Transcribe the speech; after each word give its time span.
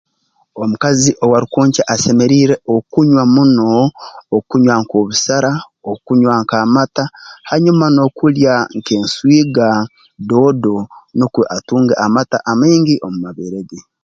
Omukazi 0.61 1.09
owaarukwonkya 1.23 1.83
asemeriire 1.93 2.55
okunywa 2.75 3.23
muno 3.35 3.69
okunywa 4.37 4.73
nk'obusera 4.81 5.51
okunywa 5.91 6.33
nk'amata 6.43 7.03
hanyuma 7.49 7.85
n'okulya 7.91 8.53
nk'enswiga 8.77 9.67
doodo 10.27 10.75
nukwo 11.17 11.41
atunge 11.55 11.93
amata 12.05 12.37
amaingi 12.51 12.95
omu 13.05 13.17
mabeere 13.25 13.59
ge 13.69 13.79